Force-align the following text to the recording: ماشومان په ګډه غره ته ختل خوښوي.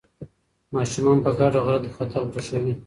ماشومان 0.75 1.17
په 1.25 1.31
ګډه 1.39 1.59
غره 1.65 1.79
ته 1.83 1.89
ختل 1.95 2.23
خوښوي. 2.31 2.73